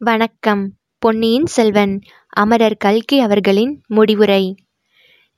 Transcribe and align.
வணக்கம் 0.00 0.62
பொன்னியின் 1.02 1.46
செல்வன் 1.46 2.00
அமரர் 2.28 2.76
கல்கி 2.76 3.18
அவர்களின் 3.20 3.72
முடிவுரை. 3.86 4.44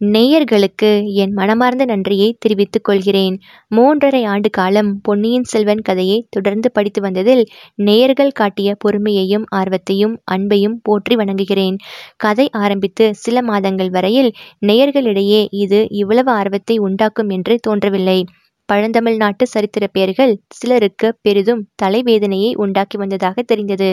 நேயர்களுக்கு 0.01 0.91
என் 1.15 1.33
மனமார்ந்த 1.33 1.85
நன்றியை 1.85 2.37
தெரிவித்துக் 2.39 2.85
கொள்கிறேன். 2.85 3.37
மூன்றரை 3.77 4.25
ஆண்டு 4.27 4.51
காலம் 4.51 5.01
பொன்னியின் 5.03 5.43
செல்வன் 5.43 5.83
கதையை 5.83 6.27
தொடர்ந்து 6.31 6.71
படித்து 6.73 7.01
வந்ததில் 7.01 7.45
நேயர்கள் 7.75 8.31
காட்டிய 8.31 8.77
பொறுமையையும் 8.85 9.47
ஆர்வத்தையும் 9.57 10.15
அன்பையும் 10.33 10.77
போற்றி 10.83 11.17
வணங்குகிறேன். 11.17 11.77
கதை 12.17 12.51
ஆரம்பித்து 12.51 13.15
சில 13.15 13.43
மாதங்கள் 13.43 13.91
வரையில் 13.91 14.33
நேயர்களிடையே 14.67 15.47
இது 15.51 15.87
இவ்வளவு 15.89 16.33
ஆர்வத்தை 16.33 16.79
உண்டாக்கும் 16.79 17.29
என்று 17.29 17.57
தோன்றவில்லை. 17.61 18.21
பழந்தமிழ் 18.73 19.17
நாட்டு 19.17 19.47
சரித்திர 19.47 19.87
பெயர்கள் 19.89 20.35
சிலருக்கு 20.53 21.09
பெரிதும் 21.23 21.63
தலைவேதனையை 21.83 22.51
உண்டாக்கி 22.57 22.97
வந்ததாக 22.99 23.43
தெரிந்தது. 23.43 23.91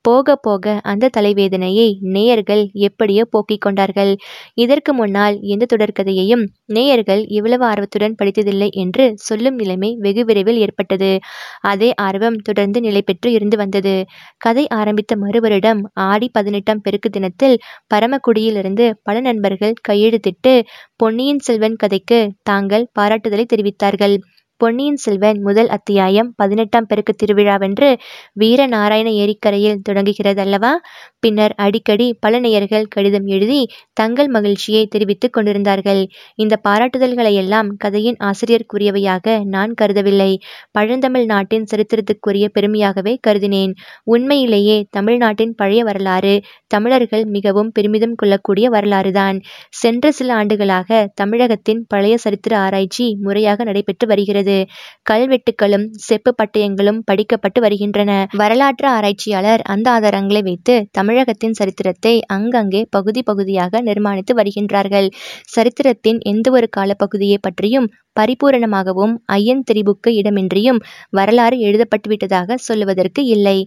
போக 0.00 0.36
போக 0.36 0.74
அந்த 0.84 1.10
தலைவேதனையை 1.16 1.88
நேயர்கள் 2.10 2.62
எப்படியோ 2.80 3.24
போக்கிக் 3.30 3.60
கொண்டார்கள். 3.60 4.12
இதற்கு 4.54 4.94
முன்னால் 4.94 5.36
எந்த 5.46 5.66
தொடர்கதையையும் 5.72 6.44
நேயர்கள் 6.68 7.22
இவ்வளவு 7.28 7.64
ஆர்வத்துடன் 7.64 8.16
படித்ததில்லை 8.20 8.68
என்று 8.82 9.06
சொல்லும் 9.20 9.54
நிலைமை 9.54 9.90
வெகு 10.00 10.24
விரைவில் 10.24 10.60
ஏற்பட்டது. 10.60 11.10
அதே 11.64 11.90
ஆர்வம் 12.00 12.38
தொடர்ந்து 12.42 12.80
நிலை 12.80 13.02
பெற்று 13.02 13.30
இருந்து 13.32 13.56
வந்தது. 13.56 13.94
கதை 14.38 14.64
ஆரம்பித்த 14.70 15.16
மறுவருடம் 15.16 15.80
ஆடி 16.08 16.28
பதினெட்டாம் 16.32 16.80
பெருக்கு 16.80 17.10
தினத்தில் 17.10 17.56
பரமக்குடியிலிருந்து 17.94 18.86
பல 19.02 19.16
நண்பர்கள் 19.20 19.74
கையெழுத்திட்டு 19.88 20.54
பொன்னியின் 20.96 21.38
செல்வன் 21.38 21.76
கதைக்கு 21.76 22.18
தாங்கள் 22.42 22.88
பாராட்டுதலை 22.98 23.44
தெரிவித்தார்கள். 23.46 24.16
பொன்னியின் 24.60 24.96
செல்வன் 24.96 25.38
முதல் 25.40 25.68
அத்தியாயம் 25.68 26.28
பதினெட்டாம் 26.36 26.86
பெருக்கு 26.86 27.12
திருவிழாவென்று 27.14 27.88
வீரநாராயண 28.40 29.08
ஏரிக்கரையில் 29.14 29.78
தொடங்குகிறது 29.82 30.40
அல்லவா 30.40 30.72
பின்னர் 31.18 31.54
அடிக்கடி 31.56 32.06
பல 32.20 32.38
நேயர்கள் 32.38 32.84
கடிதம் 32.88 33.26
எழுதி 33.26 33.60
தங்கள் 33.92 34.28
மகிழ்ச்சியை 34.28 34.82
தெரிவித்துக் 34.86 35.32
கொண்டிருந்தார்கள். 35.32 36.02
இந்த 36.34 36.54
பாராட்டுதல்களையெல்லாம் 36.68 37.70
கதையின் 37.76 38.18
ஆசிரியருக்குரியவையாக 38.20 39.26
நான் 39.46 39.72
கருதவில்லை. 39.80 40.30
பழந்தமிழ் 40.70 41.24
நாட்டின் 41.24 41.66
சரித்திரத்துக்குரிய 41.72 42.48
பெருமையாகவே 42.52 43.14
கருதினேன். 43.26 43.74
உண்மையிலேயே 44.04 44.78
தமிழ்நாட்டின் 44.90 45.54
பழைய 45.54 45.84
வரலாறு 45.84 46.34
தமிழர்கள் 46.66 47.24
மிகவும் 47.28 47.72
பெருமிதம் 47.72 48.14
கொள்ளக்கூடிய 48.14 48.68
வரலாறுதான். 48.70 49.38
சென்ற 49.76 50.12
சில 50.12 50.30
ஆண்டுகளாக 50.34 50.86
தமிழகத்தின் 51.14 51.82
பழைய 51.88 52.14
சரித்திர 52.18 52.52
ஆராய்ச்சி 52.58 53.08
முறையாக 53.20 53.64
நடைபெற்று 53.64 54.06
வருகிறது. 54.06 54.49
கல்வெட்டுக்களும் 55.10 55.86
செப்பு 56.06 56.30
பட்டயங்களும் 56.34 57.00
படிக்கப்பட்டு 57.04 57.60
வருகின்றன. 57.60 58.10
வரலாற்று 58.36 58.88
ஆராய்ச்சியாளர் 58.88 59.62
அந்த 59.66 59.86
ஆதாரங்களை 59.90 60.42
வைத்து 60.42 60.74
தமிழகத்தின் 60.92 61.56
சரித்திரத்தை 61.60 62.14
அங்கங்கே 62.28 62.82
பகுதி 62.90 63.22
பகுதியாக 63.22 63.82
நிர்மாணித்து 63.82 64.34
வருகின்றார்கள். 64.34 65.08
சரித்திரத்தின் 65.48 66.20
எந்த 66.24 66.46
ஒரு 66.50 66.68
காலப்பகுதியை 66.76 67.40
பற்றியும் 67.40 67.88
பரிபூரணமாகவும் 68.20 69.12
ஐயன் 69.32 69.64
திரிபுக்கு 69.70 70.10
இடமின்றியும் 70.12 70.80
வரலாறு 71.10 71.56
எழுதப்பட்டுவிட்டதாக 71.58 72.56
சொல்லுவதற்கு 72.60 73.20
இல்லை. 73.26 73.58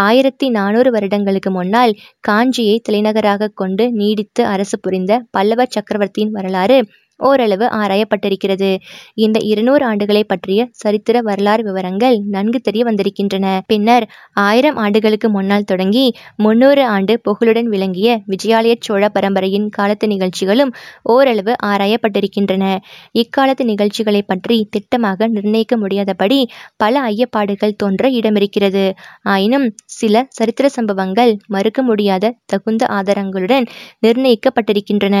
ஆயிரத்தி 0.00 0.46
நானூறு 0.48 0.90
வருடங்களுக்கு 0.90 1.50
முன்னால் 1.50 1.92
காஞ்சியை 2.28 2.76
தலைநகராக 2.82 3.50
கொண்டு 3.54 3.86
நீடித்து 3.92 4.44
அரசு 4.46 4.78
புரிந்த 4.80 5.20
பல்லவ 5.30 5.66
சக்கரவர்த்தியின் 5.68 6.30
வரலாறு 6.30 6.78
ஓரளவு 7.22 7.66
ஆராயப்பட்டிருக்கிறது. 7.80 8.70
இந்த 9.14 9.38
இருநூறு 9.42 9.84
ஆண்டுகளை 9.90 10.22
பற்றிய 10.22 10.60
சரித்திர 10.82 11.16
வரலாறு 11.20 11.62
விவரங்கள் 11.62 12.16
நன்கு 12.28 12.60
தெரிய 12.60 12.84
வந்திருக்கின்றன. 12.84 13.46
பின்னர் 13.66 14.06
ஆயிரம் 14.46 14.76
ஆண்டுகளுக்கு 14.76 15.28
முன்னால் 15.28 15.64
தொடங்கி 15.64 16.04
முன்னூறு 16.36 16.84
ஆண்டு 16.86 17.14
புகழுடன் 17.20 17.68
விளங்கிய 17.68 18.08
விஜயாலய 18.26 18.74
சோழ 18.78 19.02
பரம்பரையின் 19.08 19.68
காலத்து 19.68 20.06
நிகழ்ச்சிகளும் 20.06 20.72
ஓரளவு 21.02 21.54
ஆராயப்பட்டிருக்கின்றன. 21.66 22.64
இக்காலத்து 23.12 23.64
நிகழ்ச்சிகளை 23.64 24.22
பற்றி 24.22 24.58
திட்டமாக 24.76 25.28
நிர்ணயிக்க 25.28 25.76
முடியாதபடி 25.76 26.40
பல 26.76 26.94
ஐயப்பாடுகள் 27.02 27.76
தோன்ற 27.76 28.10
இடமிருக்கிறது. 28.10 28.84
ஆயினும் 29.26 29.66
சில 29.92 30.24
சரித்திர 30.30 30.66
சம்பவங்கள் 30.68 31.32
மறுக்க 31.46 31.80
முடியாத 31.82 32.34
தகுந்த 32.46 32.82
ஆதாரங்களுடன் 32.90 33.66
நிர்ணயிக்கப்பட்டிருக்கின்றன. 34.06 35.16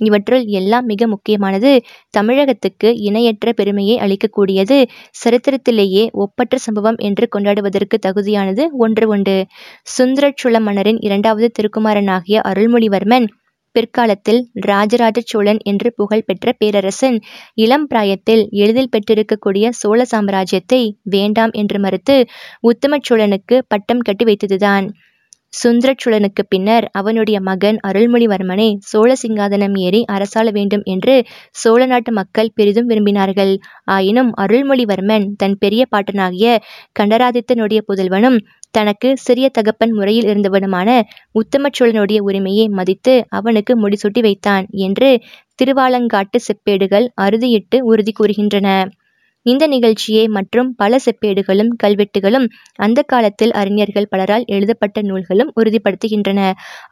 இவற்றுள் 0.00 0.44
எல்லாம் 0.52 0.86
மிக 0.86 1.06
முக்கியமானது 1.06 1.70
தமிழகத்துக்கு 2.10 2.88
இணையற்ற 3.08 3.52
பெருமையை 3.52 3.96
அளிக்கக்கூடியது. 3.98 4.78
சரித்திரத்திலேயே 5.22 6.04
ஒப்பற்ற 6.24 6.58
சம்பவம் 6.58 6.98
என்று 7.00 7.26
கொண்டாடுவதற்கு 7.28 7.98
தகுதியானது 7.98 8.64
ஒன்று 8.78 9.06
உண்டு. 9.08 9.36
சுந்தர 9.90 10.32
சோழ 10.34 10.60
மன்னரின் 10.60 11.00
இரண்டாவது 11.00 11.48
திருக்குமாரனாகிய 11.58 12.38
அருள்மொழிவர்மன் 12.50 13.28
பிற்காலத்தில் 13.74 14.40
ராஜராஜ 14.66 15.18
சோழன் 15.24 15.60
என்று 15.62 15.88
புகழ் 15.92 16.24
பெற்ற 16.24 16.52
பேரரசன் 16.52 17.16
இளம் 17.54 17.86
பிராயத்தில் 17.86 18.42
எளிதில் 18.56 18.90
பெற்றிருக்கக்கூடிய 18.92 19.68
சோழ 19.72 20.00
சாம்ராஜ்யத்தை 20.12 20.80
வேண்டாம் 21.10 21.52
என்று 21.52 21.78
மறுத்து 21.78 22.16
உத்தம 22.62 22.98
சோழனுக்கு 23.00 23.58
பட்டம் 23.68 24.00
கட்டி 24.00 24.24
வைத்ததுதான். 24.24 24.86
சுந்தர 25.54 25.90
பின்னர் 26.48 26.86
அவனுடைய 26.92 27.38
மகன் 27.40 27.78
அருள்மொழிவர்மனை 27.88 28.68
சோழ 28.82 29.10
சிங்காதனம் 29.22 29.76
ஏறி 29.78 30.00
அரசாள 30.12 30.46
வேண்டும் 30.50 30.84
என்று 30.84 31.14
சோழ 31.52 31.80
நாட்டு 31.86 32.12
மக்கள் 32.12 32.52
பெரிதும் 32.54 32.88
விரும்பினார்கள். 32.88 33.52
ஆயினும் 33.84 34.30
அருள்மொழிவர்மன் 34.36 35.26
தன் 35.36 35.56
பெரிய 35.58 35.84
பாட்டனாகிய 35.90 36.48
கண்டராதித்தனுடைய 37.00 37.80
புதல்வனும் 37.88 38.38
தனக்கு 38.70 39.08
சிறிய 39.16 39.46
தகப்பன் 39.48 39.92
முறையில் 39.92 40.28
இருந்தவனுமான 40.28 40.88
உத்தமச்சோழனுடைய 41.34 42.20
உரிமையை 42.20 42.66
மதித்து 42.70 43.14
அவனுக்கு 43.30 43.74
முடிசூட்டி 43.80 44.20
வைத்தான் 44.20 44.66
என்று 44.80 45.10
திருவாலங்காட்டு 45.58 46.38
செப்பேடுகள் 46.46 47.06
அறுதியிட்டு 47.20 47.78
உறுதி 47.82 48.12
கூறுகின்றன. 48.12 48.68
இந்த 49.46 49.64
நிகழ்ச்சியை 49.66 50.24
மற்றும் 50.36 50.68
பல 50.74 50.98
செப்பேடுகளும் 51.04 51.70
கல்வெட்டுகளும் 51.82 52.46
அந்த 52.78 53.00
காலத்தில் 53.04 53.52
அறிஞர்கள் 53.52 54.08
பலரால் 54.12 54.44
எழுதப்பட்ட 54.48 54.98
நூல்களும் 55.02 55.50
உறுதிப்படுத்துகின்றன. 55.56 56.40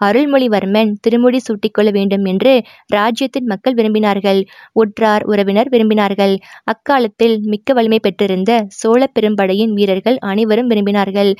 அருள்மொழிவர்மன் 0.07 0.91
திருமுடி 1.01 1.41
சூட்டிக்கொள்ள 1.41 1.91
வேண்டும் 1.91 2.25
என்று 2.25 2.53
ராஜ்யத்தின் 2.95 3.47
மக்கள் 3.47 3.75
விரும்பினார்கள். 3.75 4.41
ஒற்றார் 4.77 5.25
உறவினர் 5.25 5.71
விரும்பினார்கள். 5.71 6.35
அக்காலத்தில் 6.65 7.37
மிக்க 7.45 7.73
வலிமை 7.73 8.01
பெற்றிருந்த 8.01 8.51
சோழ 8.81 9.01
பெரும்படையின் 9.17 9.73
வீரர்கள் 9.73 10.19
அனைவரும் 10.23 10.71
விரும்பினார்கள். 10.71 11.33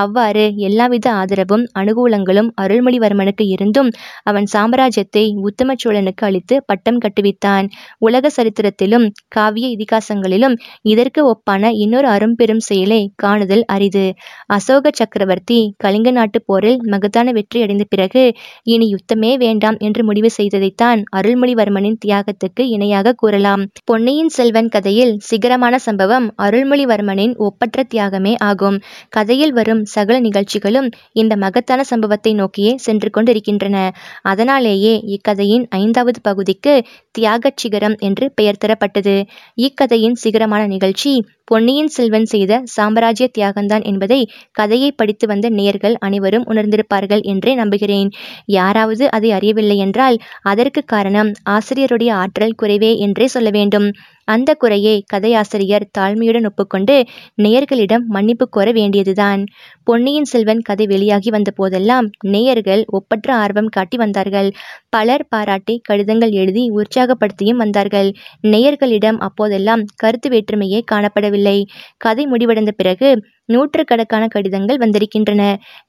அவ்வாறு 0.00 0.44
எல்லாவித 0.60 1.06
ஆதரவும் 1.12 1.66
அனுகூலங்களும் 1.80 2.50
அருள்மொழிவர்மனுக்கு 2.62 3.46
இருந்தும் 3.48 3.90
அவன் 4.24 4.48
சாம்ராஜ்யத்தை 4.52 5.24
உத்தம 5.48 5.74
சோழனுக்கு 5.82 6.24
அளித்து 6.26 6.56
பட்டம் 6.66 7.00
கட்டுவித்தான். 7.00 7.66
உலக 8.00 8.30
சரித்திரத்திலும் 8.36 9.06
காவிய 9.28 9.66
இதிகாசங்களிலும் 9.76 10.56
இதற்கு 10.82 11.20
ஒப்பான 11.26 11.70
இன்னொரு 11.74 12.08
அரும்பெரும் 12.08 12.58
செயலை 12.58 13.00
காணுதல் 13.22 13.64
அரிது. 13.66 14.04
அசோக 14.46 14.90
சக்கரவர்த்தி 14.92 15.74
கலிங்க 15.84 16.10
நாட்டு 16.10 16.42
போரில் 16.42 16.78
மகத்தான 16.84 17.32
வெற்றி 17.32 17.62
அடைந்த 17.62 17.84
பிறகு 17.88 18.24
இனி 18.62 18.88
யுத்தமே 18.90 19.36
வேண்டாம் 19.36 19.78
என்று 19.78 20.04
முடிவு 20.04 20.30
செய்ததைத்தான் 20.36 21.02
அருள்மொழிவர்மனின் 21.16 21.98
தியாகத்துக்கு 22.06 22.64
இணையாக 22.68 23.12
கூறலாம். 23.12 23.64
பொன்னியின் 23.84 24.28
செல்வன் 24.28 24.68
கதையில் 24.68 25.16
சிகரமான 25.30 25.74
சம்பவம் 25.78 26.34
அருள்மொழிவர்மனின் 26.42 27.34
ஒப்பற்ற 27.38 27.84
தியாகமே 27.94 28.34
ஆகும். 28.40 28.78
கதையில் 29.08 29.52
வரும் 29.52 29.84
சகல 29.84 30.20
நிகழ்ச்சிகளும் 30.20 30.88
இந்த 31.12 31.36
மகத்தான 31.36 31.80
சம்பவத்தை 31.82 32.34
நோக்கியே 32.34 32.74
சென்று 32.78 33.10
கொண்டிருக்கின்றன. 33.10 33.76
அதனாலேயே 34.22 34.94
இக்கதையின் 35.06 35.66
ஐந்தாவது 35.76 36.20
பகுதிக்கு 36.20 36.74
தியாகச் 37.18 37.56
சிகரம் 37.56 37.96
என்று 37.98 38.26
பெயர் 38.34 38.60
தரப்பட்டது. 38.64 39.16
இக்கதையின் 39.54 40.16
சிகரமான 40.24 40.49
நிகழ்ச்சி 40.66 41.24
பொன்னியின் 41.50 41.88
செல்வன் 41.88 42.24
செய்த 42.24 42.62
சாம்ராஜ்ய 42.64 43.26
தியாகம்தான் 43.38 43.82
என்பதை 43.82 44.18
கதையை 44.52 44.92
படித்து 44.92 45.26
வந்த 45.26 45.48
நேயர்கள் 45.48 45.96
அனைவரும் 45.98 46.46
உணர்ந்திருப்பார்கள் 46.46 47.22
என்றே 47.24 47.54
நம்புகிறேன். 47.54 48.10
யாராவது 48.46 49.10
அதை 49.10 49.30
அறியவில்லை 49.32 49.76
என்றால் 49.76 50.16
அதற்கு 50.42 50.84
காரணம் 50.84 51.32
ஆசிரியருடைய 51.48 52.12
ஆற்றல் 52.14 52.58
குறைவே 52.62 52.92
என்றே 52.98 53.26
சொல்ல 53.26 53.50
வேண்டும். 53.50 53.88
அந்த 54.24 54.54
குறையை 54.54 55.04
கதையாசிரியர் 55.12 55.86
தாழ்மையுடன் 55.98 56.44
ஒப்புக்கொண்டு 56.44 56.96
நேயர்களிடம் 57.42 58.04
மன்னிப்பு 58.06 58.48
கோர 58.48 58.68
வேண்டியதுதான். 58.72 59.40
பொன்னியின் 59.84 60.24
செல்வன் 60.24 60.60
கதை 60.60 60.86
வெளியாகி 60.86 61.30
வந்த 61.30 61.50
போதெல்லாம் 61.50 62.06
நேயர்கள் 62.26 62.84
ஒப்பற்ற 62.90 63.28
ஆர்வம் 63.34 63.66
காட்டி 63.68 63.96
வந்தார்கள். 63.96 64.50
பலர் 64.88 65.26
பாராட்டி 65.28 65.80
கடிதங்கள் 65.82 66.30
எழுதி 66.32 66.64
உற்சாகப்படுத்தியும் 66.70 67.62
வந்தார்கள். 67.62 68.10
நேயர்களிடம் 68.44 69.20
அப்போதெல்லாம் 69.20 69.84
கருத்து 69.96 70.30
வேற்றுமையே 70.30 70.80
காணப்படவில்லை. 70.92 71.38
முடியவில்லை. 71.40 71.58
கதை 71.96 72.24
முடிவடைந்த 72.26 72.72
பிறகு 72.72 73.10
நூற்றுக்கணக்கான 73.48 74.24
கடிதங்கள் 74.26 74.78
வந்திருக்கின்றன. 74.78 75.42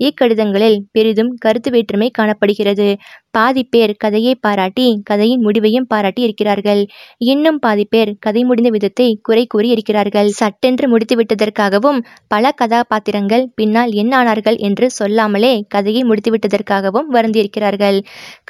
இக்கடிதங்களில் 0.04 0.78
பெரிதும் 0.92 1.32
கருத்து 1.38 1.70
வேற்றுமை 1.72 2.08
காணப்படுகிறது. 2.20 2.88
பாதி 3.32 3.64
பேர் 3.64 3.94
கதையை 3.98 4.32
பாராட்டி 4.36 4.86
கதையின் 5.04 5.44
முடிவையும் 5.46 5.86
பாராட்டி 5.88 6.22
இருக்கிறார்கள். 6.22 6.82
இன்னும் 7.26 7.60
பாதி 7.60 7.86
பேர் 7.86 8.12
கதை 8.20 8.42
முடிந்த 8.44 8.70
விதத்தை 8.70 9.08
குறை 9.22 9.44
கூறி 9.46 9.70
இருக்கிறார்கள். 9.70 10.30
சட்டென்று 10.32 10.88
முடித்து 10.88 11.16
விட்டதற்காகவும் 11.16 12.00
பல 12.28 12.52
கதாபாத்திரங்கள் 12.62 13.46
பின்னால் 13.56 13.94
என்ன 13.94 14.12
ஆனார்கள் 14.22 14.58
என்று 14.60 14.90
சொல்லாமலே 14.90 15.54
கதையை 15.68 16.02
முடித்துவிட்டதற்காகவும் 16.04 17.12
வருந்தியிருக்கிறார்கள். 17.18 18.00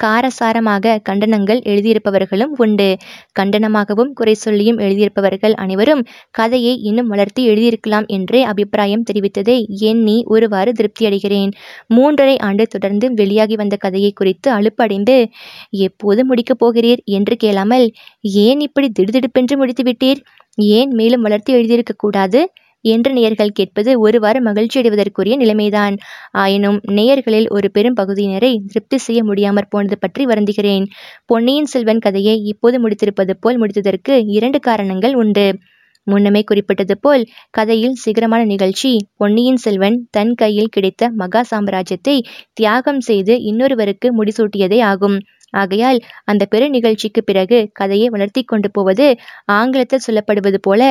காரசாரமாக 0.02 0.96
கண்டனங்கள் 1.10 1.62
எழுதியிருப்பவர்களும் 1.72 2.54
உண்டு. 2.56 2.88
கண்டனமாகவும் 3.40 4.12
குறை 4.12 4.36
சொல்லியும் 4.46 4.78
எழுதியிருப்பவர்கள் 4.78 5.56
அனைவரும் 5.64 6.04
கதையை 6.30 6.74
இன்னும் 6.92 7.10
வளர்த்து 7.12 7.42
எழுதியிருக்கலாம் 7.44 8.06
என்றே 8.08 8.40
அபிப்பிராயம் 8.44 9.04
தெரிவித்ததை 9.08 9.56
எண்ணி 9.90 10.16
ஒருவாறு 10.26 10.72
திருப்தியடைகிறேன்? 10.78 11.52
மூன்றரை 11.94 12.36
ஆண்டு 12.40 12.66
தொடர்ந்து 12.66 13.08
வெளியாகி 13.12 13.56
வந்த 13.56 13.76
கதையை 13.76 14.12
குறித்து 14.12 14.50
அழுப்படைந்து 14.50 15.16
எப்போது 15.82 16.22
முடிக்கப் 16.24 16.62
போகிறீர்? 16.62 17.02
என்று 17.18 17.36
கேளாமல் 17.36 17.86
ஏன் 18.46 18.60
இப்படி 18.60 18.90
திடுதிடுப்பென்று 18.98 19.56
முடித்துவிட்டீர் 19.62 20.22
ஏன் 20.72 20.90
மேலும் 20.92 21.22
வளர்த்து 21.22 21.50
எழுதியிருக்கக்கூடாது 21.54 22.40
என்று 22.84 23.10
நேயர்கள் 23.12 23.54
கேட்பது 23.54 23.90
ஒருவாறு 24.00 24.38
மகிழ்ச்சி 24.40 24.76
அடைவதற்குரிய 24.80 25.34
நிலைமைதான். 25.36 25.94
ஆயினும் 26.34 26.78
நேயர்களில் 26.90 27.46
ஒரு 27.48 27.68
பெரும் 27.70 27.98
பகுதியினரை 28.00 28.50
திருப்தி 28.66 28.98
செய்ய 28.98 29.20
முடியாமற் 29.24 29.70
போனது 29.70 29.96
பற்றி 29.98 30.24
வருந்துகிறேன். 30.26 30.86
பொன்னியின் 31.26 31.70
செல்வன் 31.74 31.98
கதையை 31.98 32.36
இப்போது 32.44 32.78
முடித்திருப்பது 32.84 33.34
போல் 33.40 33.60
முடித்ததற்கு 33.62 34.16
இரண்டு 34.36 34.60
காரணங்கள் 34.60 35.14
உண்டு. 35.14 35.46
முன்னமே 36.06 36.42
குறிப்பிட்டது 36.42 36.94
போல் 37.00 37.24
கதையில் 37.50 37.96
சிகரமான 38.04 38.42
நிகழ்ச்சி 38.44 38.90
பொன்னியின் 39.16 39.56
செல்வன் 39.56 39.98
தன் 40.10 40.34
கையில் 40.34 40.68
கிடைத்த 40.68 41.10
மகா 41.12 41.42
சாம்ராஜ்யத்தை 41.50 42.16
தியாகம் 42.52 43.00
செய்து 43.00 43.36
இன்னொருவருக்கு 43.42 44.08
முடிசூட்டியதே 44.18 44.80
ஆகும். 44.82 45.16
ஆகையால் 45.52 45.98
அந்த 46.24 46.42
பெரு 46.44 46.66
நிகழ்ச்சிக்கு 46.70 47.20
பிறகு 47.24 47.58
கதையை 47.72 48.06
வளர்த்தி 48.08 48.42
கொண்டு 48.42 48.68
போவது 48.70 49.06
ஆங்கிலத்தில் 49.52 50.06
சொல்லப்படுவது 50.06 50.60
போல 50.60 50.82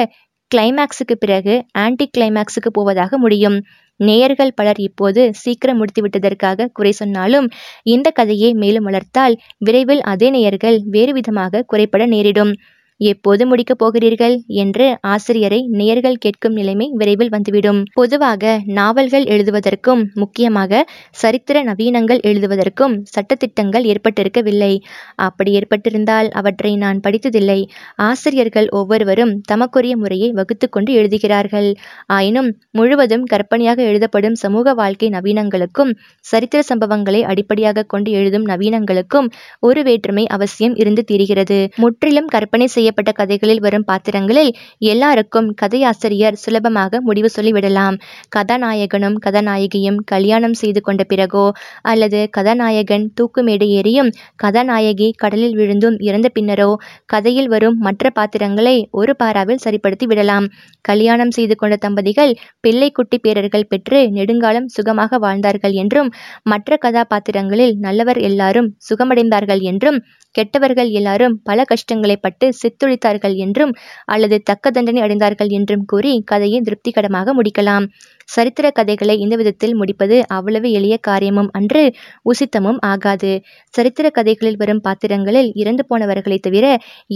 கிளைமேக்ஸுக்கு 0.52 1.16
பிறகு 1.16 1.54
ஆன்டி 1.84 2.06
கிளைமேக்ஸுக்கு 2.18 2.72
போவதாக 2.72 3.18
முடியும். 3.18 3.58
நேயர்கள் 4.00 4.56
பலர் 4.56 4.80
இப்போது 4.80 5.22
சீக்கிரம் 5.34 5.80
முடித்துவிட்டதற்காக 5.80 6.68
குறை 6.74 6.92
சொன்னாலும் 6.92 7.48
இந்த 7.86 8.08
கதையை 8.10 8.50
மேலும் 8.54 8.84
வளர்த்தால் 8.84 9.36
விரைவில் 9.58 10.02
அதே 10.12 10.30
நேயர்கள் 10.30 10.78
வேறு 10.88 11.14
விதமாக 11.14 11.64
குறைபட 11.64 12.06
நேரிடும். 12.06 12.54
எப்போது 13.02 13.48
முடிக்கப் 13.48 13.78
போகிறீர்கள்? 13.78 14.44
என்று 14.48 14.98
ஆசிரியரை 15.02 15.68
நேயர்கள் 15.70 16.18
கேட்கும் 16.18 16.54
நிலைமை 16.54 16.88
விரைவில் 16.94 17.30
வந்துவிடும். 17.30 17.80
பொதுவாக 17.94 18.60
நாவல்கள் 18.66 19.24
எழுதுவதற்கும் 19.24 20.04
முக்கியமாக 20.14 20.82
சரித்திர 21.12 21.64
நவீனங்கள் 21.64 22.22
எழுதுவதற்கும் 22.22 22.96
சட்டத்திட்டங்கள் 23.14 23.86
ஏற்பட்டிருக்கவில்லை. 23.86 24.74
அப்படி 25.16 25.60
ஏற்பட்டிருந்தால் 25.60 26.30
அவற்றை 26.30 26.76
நான் 26.76 27.00
படித்ததில்லை. 27.00 27.60
ஆசிரியர்கள் 27.96 28.68
ஒவ்வொருவரும் 28.70 29.34
தமக்குரிய 29.42 29.98
முறையை 29.98 30.32
வகுத்து 30.32 30.70
கொண்டு 30.70 30.94
எழுதுகிறார்கள். 30.94 31.70
ஆயினும் 32.08 32.50
முழுவதும் 32.72 33.24
கற்பனையாக 33.24 33.82
எழுதப்படும் 33.84 34.36
சமூக 34.36 34.74
வாழ்க்கை 34.74 35.10
நவீனங்களுக்கும் 35.10 35.92
சரித்திர 36.26 36.62
சம்பவங்களை 36.70 37.22
அடிப்படையாக 37.24 37.84
கொண்டு 37.84 38.12
எழுதும் 38.12 38.46
நவீனங்களுக்கும் 38.46 39.28
ஒரு 39.60 39.84
வேற்றுமை 39.84 40.28
அவசியம் 40.28 40.76
இருந்து 40.76 41.04
தீர்கிறது. 41.12 41.60
முற்றிலும் 41.76 42.26
கற்பனை 42.28 42.68
செய்ய 42.68 42.90
செய்யப்பட்ட 42.92 43.12
கதைகளில் 43.20 43.62
வரும் 43.62 43.86
பாத்திரங்களில் 43.86 44.50
எல்லாருக்கும் 44.92 45.48
கதையாசிரியர் 45.62 46.38
சுலபமாக 46.44 47.00
முடிவு 47.02 47.30
சொல்லிவிடலாம். 47.36 47.96
கதாநாயகனும் 48.36 49.16
கதாநாயகியும் 49.26 50.00
கல்யாணம் 50.06 50.56
செய்து 50.62 50.82
கொண்ட 50.82 51.02
பிறகோ 51.04 51.46
அல்லது 51.92 52.20
கதாநாயகன் 52.30 53.06
தூக்குமேடு 53.18 53.68
ஏறியும் 53.78 54.10
கதாநாயகி 54.44 55.08
கடலில் 55.18 55.56
விழுந்தும் 55.56 55.98
இறந்த 56.00 56.30
பின்னரோ 56.36 56.70
கதையில் 57.06 57.48
வரும் 57.48 57.78
மற்ற 57.80 58.10
பாத்திரங்களை 58.10 58.76
ஒரு 58.92 59.16
பாராவில் 59.24 59.64
சரிப்படுத்தி 59.66 60.06
விடலாம். 60.06 60.48
கல்யாணம் 60.82 61.32
செய்து 61.32 61.56
கொண்ட 61.56 61.78
தம்பதிகள் 61.78 62.34
பிள்ளைக்குட்டி 62.68 63.20
பேரர்கள் 63.22 63.70
பெற்று 63.70 64.02
நெடுங்காலம் 64.10 64.68
சுகமாக 64.68 65.20
வாழ்ந்தார்கள் 65.20 65.78
என்றும் 65.84 66.12
மற்ற 66.44 66.78
கதாபாத்திரங்களில் 66.78 67.76
நல்லவர் 67.80 68.22
எல்லாரும் 68.30 68.70
சுகமடைந்தார்கள் 68.90 69.64
என்றும் 69.72 70.00
கெட்டவர்கள் 70.36 70.90
எல்லாரும் 70.90 71.34
பல 71.44 71.64
கஷ்டங்களை 71.64 72.16
பட்டு 72.18 72.46
ஒத்துழைத்தார்கள் 72.82 73.36
என்றும் 73.36 73.74
அல்லது 74.06 74.38
தக்க 74.42 74.72
தண்டனை 74.72 75.02
அடைந்தார்கள் 75.02 75.50
என்றும் 75.50 75.86
கூறி 75.86 76.22
கதையை 76.26 76.62
திருப்திகரமாக 76.62 77.34
முடிக்கலாம். 77.42 77.86
சரித்திர 78.32 78.68
கதைகளை 78.72 79.16
இந்த 79.18 79.36
விதத்தில் 79.36 79.76
முடிப்பது 79.76 80.18
அவ்வளவு 80.30 80.68
எளிய 80.72 80.96
காரியமும் 81.02 81.50
அன்று 81.52 81.84
உசித்தமும் 82.26 82.80
ஆகாது. 82.92 83.32
சரித்திர 83.74 84.08
கதைகளில் 84.10 84.60
வரும் 84.62 84.82
பாத்திரங்களில் 84.82 85.50
இறந்து 85.54 85.86
போனவர்களை 85.90 86.38
தவிர 86.40 86.66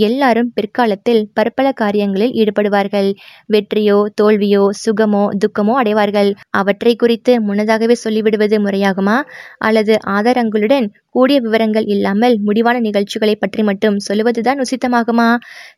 எல்லாரும் 0.07 0.51
பிற்காலத்தில் 0.56 1.21
பற்பல 1.33 1.67
காரியங்களில் 1.73 2.35
ஈடுபடுவார்கள். 2.35 3.09
வெற்றியோ 3.50 4.00
தோல்வியோ 4.21 4.63
சுகமோ 4.83 5.23
துக்கமோ 5.44 5.75
அடைவார்கள். 5.75 6.29
அவற்றை 6.53 6.94
குறித்து 6.95 7.33
முன்னதாகவே 7.41 7.97
சொல்லிவிடுவது 8.03 8.59
முறையாகுமா? 8.65 9.18
அல்லது 9.59 9.95
ஆதாரங்களுடன் 10.15 10.88
கூடிய 11.15 11.38
விவரங்கள் 11.39 11.85
இல்லாமல் 11.88 12.33
முடிவான 12.45 12.77
நிகழ்ச்சிகளை 12.79 13.35
பற்றி 13.35 13.61
மட்டும் 13.63 13.97
சொல்லுவதுதான் 14.07 14.61
உசித்தமாகுமா? 14.63 15.27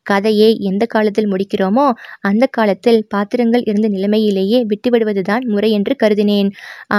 கதையை 0.04 0.50
எந்த 0.70 0.84
காலத்தில் 0.88 1.30
முடிக்கிறோமோ 1.32 1.86
அந்த 2.22 2.46
காலத்தில் 2.52 3.00
பாத்திரங்கள் 3.08 3.66
இருந்த 3.66 3.88
நிலைமையிலேயே 3.88 4.60
விட்டுவிடுவது 4.72 5.24
செய்வதுதான் 5.30 5.54
முறை 5.54 5.70
என்று 5.72 5.94
கருதினேன். 6.04 6.50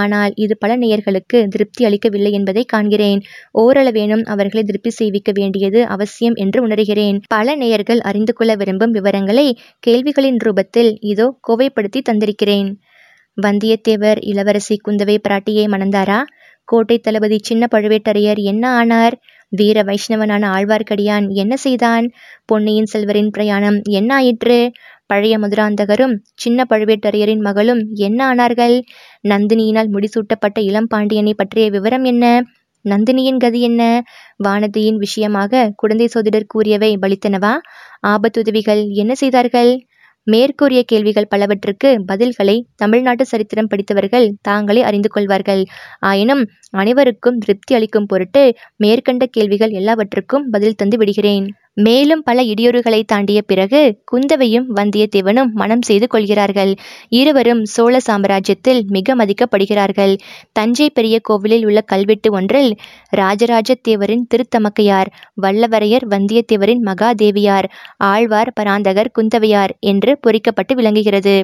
ஆனால் 0.00 0.32
இது 0.36 0.54
பல 0.58 0.72
நேயர்களுக்கு 0.76 1.38
திருப்தி 1.48 1.82
அளிக்கவில்லை 1.84 2.32
என்பதை 2.32 2.62
காண்கிறேன். 2.72 3.20
ஓரளவேனும் 3.58 4.24
அவர்களை 4.24 4.62
திருப்தி 4.62 4.90
செய்விக்க 4.90 5.30
வேண்டியது 5.32 5.80
அவசியம் 5.86 6.34
என்று 6.34 6.58
உணர்கிறேன். 6.66 7.18
பல 7.28 7.56
நேயர்கள் 7.56 8.00
அறிந்து 8.00 8.32
கொள்ள 8.32 8.54
விரும்பும் 8.54 8.90
விவரங்களை 8.90 9.46
கேள்விகளின் 9.86 10.40
ரூபத்தில் 10.46 10.92
இதோ 11.12 11.28
கோவைப்படுத்தி 11.48 12.02
தந்திருக்கிறேன். 12.10 12.70
வந்தியத்தேவர் 13.38 14.18
இளவரசி 14.30 14.76
குந்தவை 14.86 15.16
பிராட்டியை 15.26 15.64
மணந்தாரா? 15.68 16.20
கோட்டை 16.68 16.96
தளபதி 16.98 17.36
சின்ன 17.42 17.64
பழுவேட்டரையர் 17.74 18.40
என்ன 18.52 18.64
ஆனார்? 18.70 19.14
வீர 19.52 19.82
வைஷ்ணவனான 19.82 20.42
ஆழ்வார்க்கடியான் 20.56 21.26
என்ன 21.42 21.54
செய்தான்? 21.56 22.06
பொன்னியின் 22.44 22.90
செல்வரின் 22.92 23.30
பிரயாணம் 23.30 23.78
என்ன 23.90 24.10
ஆயிற்று? 24.14 24.58
பழைய 25.08 25.34
மதுராந்தகரும் 25.38 26.14
சின்ன 26.34 26.66
பழுவேட்டரையரின் 26.70 27.40
மகளும் 27.40 27.82
என்ன 27.98 28.20
ஆனார்கள்? 28.34 28.76
நந்தினியினால் 29.28 29.92
முடிசூட்டப்பட்ட 29.94 30.60
இளம் 30.60 30.86
பாண்டியனை 30.86 31.34
பற்றிய 31.34 31.70
விவரம் 31.70 32.04
என்ன? 32.04 32.24
நந்தினியின் 32.84 33.36
கதி 33.36 33.60
என்ன? 33.60 33.82
வானதியின் 34.44 34.98
விஷயமாக 34.98 35.72
குழந்தை 35.76 36.06
சோதிடர் 36.06 36.46
கூறியவை 36.46 36.98
பலித்தனவா? 37.02 37.54
ஆபத்துதவிகள் 38.06 38.82
என்ன 38.94 39.12
செய்தார்கள்? 39.14 39.72
மேற்கூறிய 40.26 40.80
கேள்விகள் 40.82 41.28
பலவற்றுக்கு 41.34 41.90
பதில்களை 42.08 42.54
தமிழ்நாட்டு 42.76 43.24
சரித்திரம் 43.24 43.66
படித்தவர்கள் 43.66 44.26
தாங்களே 44.40 44.82
அறிந்து 44.82 45.08
கொள்வார்கள். 45.08 45.62
ஆயினும் 46.00 46.42
அனைவருக்கும் 46.70 47.38
திருப்தி 47.38 47.74
அளிக்கும் 47.74 48.06
பொருட்டு 48.06 48.42
மேற்கண்ட 48.76 49.26
கேள்விகள் 49.26 49.70
எல்லாவற்றுக்கும் 49.70 50.44
பதில் 50.50 50.74
தந்து 50.74 50.96
விடுகிறேன். 50.96 51.46
மேலும் 51.86 52.22
பல 52.22 52.42
இடியூறுகளை 52.42 53.00
தாண்டிய 53.06 53.42
பிறகு 53.42 53.80
குந்தவையும் 54.04 54.66
வந்தியத்தேவனும் 54.76 55.50
மனம் 55.52 55.82
செய்து 55.82 56.06
கொள்கிறார்கள். 56.06 56.72
இருவரும் 57.08 57.64
சோழ 57.64 57.98
சாம்ராஜ்யத்தில் 58.06 58.80
மிக 58.86 59.16
மதிக்கப்படுகிறார்கள். 59.16 60.14
தஞ்சை 60.52 60.90
பெரிய 60.90 61.18
கோவிலில் 61.22 61.64
உள்ள 61.64 61.80
கல்வெட்டு 61.80 62.30
ஒன்றில் 62.32 62.72
ராஜராஜ 63.10 63.76
தேவரின் 63.88 64.26
திருத்தமக்கையார் 64.34 65.10
வல்லவரையர் 65.42 66.06
வந்தியத்தேவரின் 66.10 66.84
மகாதேவியார் 66.86 67.68
ஆழ்வார் 67.96 68.52
பராந்தகர் 68.60 69.14
குந்தவையார் 69.18 69.74
என்று 69.80 70.18
பொறிக்கப்பட்டு 70.20 70.74
விளங்குகிறது. 70.74 71.36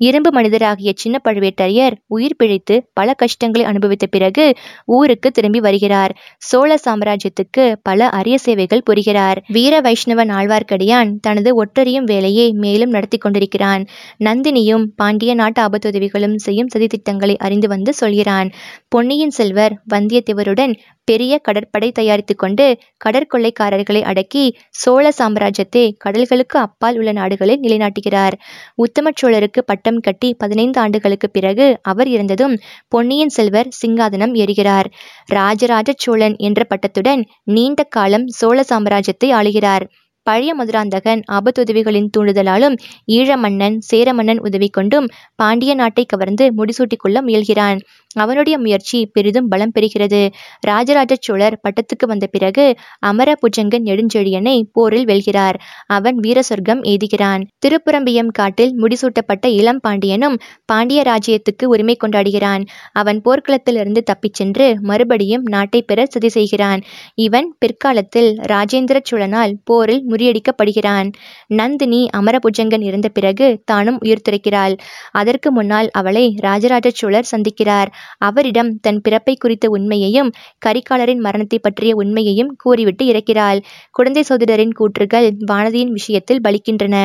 இரும்பு 0.00 0.30
மனிதராகிய 0.30 0.90
சின்ன 0.94 1.16
பழுவேட்டரையர் 1.24 1.94
உயிர் 2.06 2.36
பிழைத்து 2.36 2.74
பல 2.92 3.14
கஷ்டங்களை 3.14 3.66
அனுபவித்த 3.66 4.06
பிறகு 4.06 4.44
ஊருக்கு 4.86 5.30
திரும்பி 5.30 5.60
வருகிறார். 5.60 6.12
சோழ 6.38 6.78
சாம்ராஜ்யத்துக்கு 6.84 7.64
பல 7.82 8.08
அரிய 8.08 8.38
சேவைகள் 8.38 8.82
புரிகிறார். 8.82 9.44
வீர 9.48 9.80
வைஷ்ணவன் 9.80 10.32
ஆழ்வார்க்கடியான் 10.32 11.10
தனது 11.20 11.52
ஒற்றறியும் 11.64 12.04
வேலையை 12.04 12.52
மேலும் 12.52 12.90
நடத்தி 12.90 13.18
கொண்டிருக்கிறான். 13.18 13.84
நந்தினியும் 14.24 14.86
பாண்டிய 14.96 15.34
நாட்டு 15.34 15.62
ஆபத்துதவிகளும் 15.62 16.36
செய்யும் 16.36 16.72
சதித்திட்டங்களை 16.74 17.36
அறிந்து 17.36 17.68
வந்து 17.68 17.92
சொல்கிறான். 17.92 18.50
பொன்னியின் 18.88 19.30
செல்வர் 19.30 19.76
வந்தியத்தேவருடன் 19.94 20.74
பெரிய 21.04 21.38
கடற்படை 21.38 21.92
தயாரித்து 21.92 22.34
கொண்டு 22.36 22.64
கடற்கொள்ளைக்காரர்களை 23.04 24.02
அடக்கி 24.02 24.42
சோழ 24.70 25.12
சாம்ராஜ்யத்தை 25.18 25.84
கடல்களுக்கு 26.04 26.58
அப்பால் 26.58 26.96
உள்ள 26.96 27.12
நாடுகளில் 27.12 27.60
நிலைநாட்டுகிறார். 27.60 28.34
உத்தம 28.74 29.10
சோழருக்கு 29.22 29.60
பட்டம் 29.90 30.06
கட்டி 30.06 30.28
பதினைந்து 30.34 30.78
ஆண்டுகளுக்கு 30.80 31.28
பிறகு 31.30 31.66
அவர் 31.82 32.08
இறந்ததும் 32.08 32.54
பொன்னியின் 32.88 33.32
செல்வர் 33.36 33.70
சிங்காதனம் 33.78 34.34
ஏறுகிறார். 34.34 34.88
ராஜராஜ 35.30 35.90
சோழன் 35.96 36.36
என்ற 36.38 36.60
பட்டத்துடன் 36.70 37.22
நீண்ட 37.48 37.82
காலம் 37.96 38.26
சோழ 38.38 38.58
சாம்ராஜ்யத்தை 38.70 39.28
ஆளுகிறார். 39.38 39.84
பழைய 40.22 40.54
மதுராந்தகன் 40.54 41.22
ஆபத்துதவிகளின் 41.32 42.10
தூண்டுதலாலும் 42.16 42.76
ஈழ 43.12 43.36
மன்னன் 43.36 43.80
சேர 43.80 44.14
மன்னன் 44.14 44.40
உதவி 44.40 44.68
கொண்டும் 44.68 45.06
பாண்டிய 45.34 45.74
நாட்டை 45.74 46.04
கவர்ந்து 46.04 46.46
முடிசூட்டிக் 46.56 47.02
கொள்ள 47.04 47.22
முயல்கிறான். 47.22 47.80
அவனுடைய 48.14 48.58
முயற்சி 48.58 49.06
பெரிதும் 49.06 49.48
பலம் 49.48 49.72
பெறுகிறது. 49.74 50.20
ராஜராஜ 50.60 51.16
சோழர் 51.20 51.60
பட்டத்துக்கு 51.62 52.06
வந்த 52.06 52.26
பிறகு 52.26 52.64
அமர 52.98 53.34
புஜங்கன் 53.42 53.84
நெடுஞ்செழியனை 53.84 54.62
போரில் 54.72 55.04
வெல்கிறார். 55.04 55.54
அவன் 55.86 56.16
வீர 56.16 56.42
சொர்க்கம் 56.42 56.82
எய்துகிறான். 56.82 57.42
திருப்புறம்பியம் 57.66 58.32
காட்டில் 58.32 58.72
முடிசூட்டப்பட்ட 58.82 59.46
இளம் 59.50 59.80
பாண்டியனும் 59.80 60.36
பாண்டிய 60.64 61.02
ராஜ்யத்துக்கு 61.02 61.64
உரிமை 61.64 61.96
கொண்டாடுகிறான். 61.96 62.64
அவன் 62.92 63.20
போர்க்களத்திலிருந்து 63.24 64.02
தப்பிச் 64.02 64.34
சென்று 64.34 64.76
மறுபடியும் 64.82 65.42
நாட்டை 65.48 65.82
பெற 65.82 66.06
சதி 66.08 66.28
செய்கிறான். 66.28 66.80
இவன் 67.14 67.54
பிற்காலத்தில் 67.58 68.30
ராஜேந்திர 68.48 68.98
சோழனால் 69.10 69.54
போரில் 69.64 70.04
முறியடிக்கப்படுகிறான். 70.10 71.08
நந்தினி 71.46 72.00
அமரபுஜங்கன் 72.16 72.82
இருந்த 72.82 73.08
பிறகு 73.08 73.46
தானும் 73.64 73.98
உயிர் 74.00 74.24
துறக்கிறாள் 74.28 74.76
அதற்கு 75.10 75.52
முன்னால் 75.52 75.90
அவளை 75.92 76.24
ராஜராஜ 76.38 76.90
சோழர் 76.90 77.30
சந்திக்கிறார். 77.30 77.90
அவரிடம் 78.18 78.80
தன் 78.80 79.00
பிறப்பை 79.00 79.36
குறித்த 79.36 79.68
உண்மையையும் 79.68 80.30
கரிகாலரின் 80.66 81.20
மரணத்தை 81.20 81.58
பற்றிய 81.58 81.94
உண்மையையும் 81.94 82.54
கூறிவிட்டு 82.58 83.06
இறக்கிறாள். 83.06 83.60
குழந்தை 83.90 84.24
சோதரரின் 84.28 84.76
கூற்றுகள் 84.78 85.30
வானதியின் 85.46 85.92
விஷயத்தில் 85.92 86.40
பலிக்கின்றன. 86.40 86.96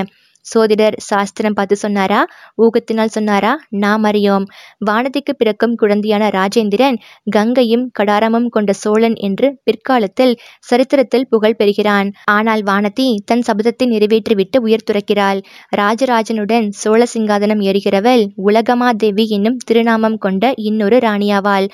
சோதிடர் 0.45 0.95
சாஸ்திரம் 0.99 1.53
பார்த்து 1.53 1.75
சொன்னாரா? 1.75 2.19
ஊகத்தினால் 2.57 3.13
சொன்னாரா? 3.15 3.51
நாம் 3.77 4.03
அறியோம். 4.03 4.45
வானதிக்கு 4.85 5.33
பிறக்கும் 5.37 5.75
குழந்தையான 5.81 6.23
ராஜேந்திரன் 6.29 6.97
கங்கையும் 7.31 7.85
கடாரமும் 7.99 8.49
கொண்ட 8.49 8.73
சோழன் 8.73 9.17
என்று 9.19 9.49
பிற்காலத்தில் 9.63 10.33
சரித்திரத்தில் 10.59 11.27
புகழ் 11.27 11.55
பெறுகிறான். 11.55 12.09
ஆனால் 12.31 12.63
வானதி 12.63 13.07
தன் 13.25 13.43
சபதத்தை 13.47 13.87
நிறைவேற்றிவிட்டு 13.87 14.59
உயிர் 14.59 14.87
துறக்கிறாள். 14.91 15.39
ராஜராஜனுடன் 15.75 16.67
சோழ 16.81 17.01
சிங்காதனம் 17.13 17.61
ஏறுகிறவள் 17.61 18.23
உலகமாதேவி 18.45 19.25
என்னும் 19.29 19.59
திருநாமம் 19.65 20.17
கொண்ட 20.17 20.53
இன்னொரு 20.65 20.97
ராணியாவாள். 20.97 21.67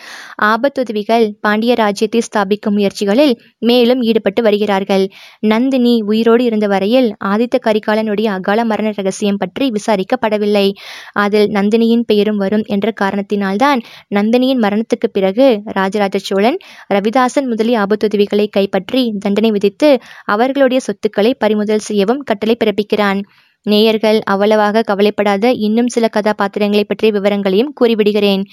ஆபத்துதவிகள் 0.44 1.28
பாண்டிய 1.42 1.74
ராஜ்யத்தை 1.74 2.22
ஸ்தாபிக்கும் 2.28 2.78
முயற்சிகளில் 2.78 3.34
மேலும் 3.62 4.01
ஈடுபட்டு 4.01 4.42
வருகிறார்கள். 4.44 5.06
நந்தினி 5.46 5.94
உயிரோடு 6.01 6.44
இருந்த 6.44 6.68
வரையில் 6.68 7.10
ஆதித்த 7.25 7.58
கரிகாலனுடைய 7.66 8.28
அகால 8.32 8.61
மரண 8.63 8.94
ரகசியம் 8.96 9.38
பற்றி 9.38 9.72
விசாரிக்கப்படவில்லை. 9.72 10.68
அதில் 11.13 11.50
நந்தினியின் 11.50 12.06
பெயரும் 12.06 12.38
வரும் 12.38 12.65
என்ற 12.68 12.94
காரணத்தினால்தான் 13.01 13.82
நந்தினியின் 14.15 14.62
மரணத்துக்கு 14.62 15.08
பிறகு 15.12 15.62
ராஜராஜ 15.63 16.18
சோழன் 16.18 16.58
ரவிதாசன் 16.94 17.46
முதலிய 17.46 17.80
ஆபத்துதவிகளை 17.80 18.48
கைப்பற்றி 18.50 19.13
தண்டனை 19.20 19.51
விதித்து 19.51 20.00
அவர்களுடைய 20.25 20.80
சொத்துக்களை 20.80 21.34
பறிமுதல் 21.34 21.80
செய்யவும் 21.80 22.20
கட்டளை 22.20 22.58
பிறப்பிக்கிறான். 22.60 23.22
நேயர்கள் 23.65 24.20
அவ்வளவாக 24.24 24.82
கவலைப்படாத 24.82 25.51
இன்னும் 25.51 25.88
சில 25.88 26.08
கதாபாத்திரங்களை 26.08 26.84
பற்றிய 26.84 27.12
விவரங்களையும் 27.13 27.74
கூறிவிடுகிறேன். 27.82 28.44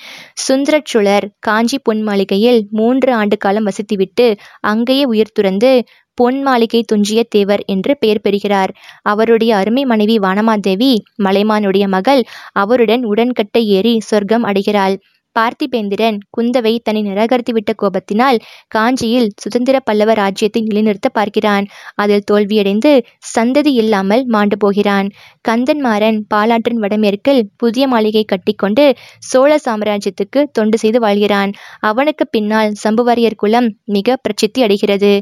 சுந்தரச்சுழர் 0.48 1.26
காஞ்சி 1.38 1.78
பொன் 1.78 2.02
மாளிகையில் 2.02 2.60
மூன்று 2.70 3.14
ஆண்டு 3.14 3.36
காலம் 3.36 3.66
வசித்துவிட்டு 3.66 4.26
அங்கேயே 4.60 5.04
உயிர் 5.04 5.34
துறந்து 5.34 5.72
பொன் 6.14 6.42
மாளிகை 6.42 6.82
துஞ்சிய 6.82 7.22
தேவர் 7.28 7.62
என்று 7.66 7.92
பெயர் 7.98 8.20
பெறுகிறார். 8.20 8.70
அவருடைய 9.02 9.56
அருமை 9.56 9.84
மனைவி 9.84 10.18
வானமாதேவி 10.18 10.92
மலைமானுடைய 11.24 11.88
மகள் 11.88 12.22
அவருடன் 12.52 13.04
உடன்கட்டை 13.04 13.62
ஏறி 13.66 13.94
சொர்க்கம் 14.00 14.42
அடைகிறாள். 14.42 14.96
பார்த்திபேந்திரன் 15.38 16.18
குந்தவை 16.36 16.74
தன்னை 16.82 17.02
நிராகரித்துவிட்ட 17.02 17.72
கோபத்தினால் 17.82 18.38
காஞ்சியில் 18.68 19.28
சுதந்திர 19.36 19.76
பல்லவ 19.80 20.12
ராஜ்யத்தை 20.12 20.62
நிலைநிறுத்த 20.62 21.08
பார்க்கிறான். 21.08 21.66
அதில் 21.94 22.26
தோல்வியடைந்து 22.30 22.92
சந்ததி 23.34 23.72
இல்லாமல் 23.74 24.24
மாண்டு 24.26 24.56
போகிறான். 24.56 25.08
கந்தன்மாறன் 25.48 26.18
பாலாற்றின் 26.34 26.80
வடமேற்கில் 26.84 27.42
புதிய 27.56 27.84
மாளிகை 27.88 28.24
கட்டிக்கொண்டு 28.24 28.84
சோழ 29.30 29.50
சாம்ராஜ்யத்துக்கு 29.66 30.40
தொண்டு 30.52 30.76
செய்து 30.78 30.98
வாழ்கிறான். 31.00 31.50
அவனுக்கு 31.80 32.24
பின்னால் 32.26 32.72
சம்புவரையர் 32.84 33.36
குலம் 33.36 33.68
மிக 33.96 34.16
பிரசித்தி 34.16 34.62
அடைகிறது. 34.62 35.12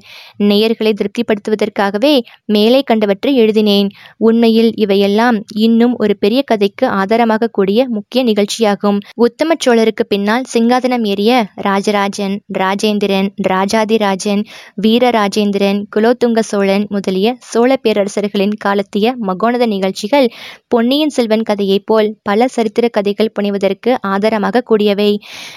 நேயர்களை 0.43 0.93
திருப்திப்படுத்துவதற்காகவே 0.93 2.15
மேலே 2.47 2.81
கண்டவற்றை 2.91 3.35
எழுதினேன். 3.35 3.89
உண்மையில் 4.19 4.71
இவையெல்லாம் 4.77 5.39
இன்னும் 5.67 5.95
ஒரு 5.97 6.17
பெரிய 6.17 6.43
கதைக்கு 6.43 6.87
ஆதாரமாக 7.01 7.51
கூடிய 7.57 7.89
முக்கிய 7.89 8.23
நிகழ்ச்சியாகும். 8.25 8.99
உத்தம 9.27 9.57
சோழருக்கு 9.65 10.06
பின்னால் 10.09 10.45
சிங்காதனம் 10.53 11.05
ஏறிய 11.05 11.33
ராஜராஜன் 11.57 12.35
ராஜேந்திரன் 12.59 13.29
ராஜாதிராஜன் 13.49 14.43
வீரராஜேந்திரன் 14.83 15.81
குலோத்துங்க 15.97 16.41
சோழன் 16.43 16.85
முதலிய 16.89 17.29
சோழ 17.41 17.71
பேரரசர்களின் 17.83 18.55
காலத்திய 18.59 19.15
மகோனத 19.27 19.67
நிகழ்ச்சிகள் 19.67 20.29
பொன்னியின் 20.69 21.09
செல்வன் 21.09 21.43
கதையைப் 21.43 21.87
போல் 21.87 22.09
பல 22.23 22.49
சரித்திர 22.49 22.89
கதைகள் 22.89 23.33
புனைவதற்கு 23.33 23.93
ஆதாரமாக 24.07 24.63
கூடியவை. 24.63 25.11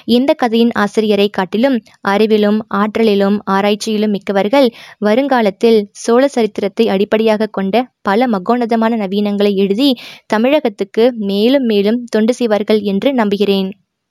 இந்த 0.10 0.34
கதையின் 0.34 0.74
ஆசிரியரை 0.76 1.30
காட்டிலும் 1.30 1.78
அறிவிலும் 2.08 2.60
ஆற்றலிலும் 2.76 3.38
ஆராய்ச்சியிலும் 3.52 4.12
மிக்கவர்கள் 4.12 4.70
வருங்காலத்தில் 5.00 5.80
சோழ 5.98 6.24
சரித்திரத்தை 6.28 6.88
அடிப்படையாக 6.90 7.52
கொண்ட 7.52 7.76
பல 8.02 8.28
மகோனதமான 8.28 8.94
நவீனங்களை 8.96 9.54
எழுதி 9.56 9.90
தமிழகத்துக்கு 10.28 11.06
மேலும் 11.24 11.64
மேலும் 11.64 12.02
தொண்டு 12.10 12.34
செய்வார்கள் 12.34 12.82
என்று 12.86 13.10
நம்புகிறேன். 13.14 13.70